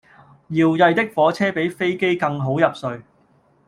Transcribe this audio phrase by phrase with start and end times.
[0.47, 3.03] 搖曳的火車比飛機更好入睡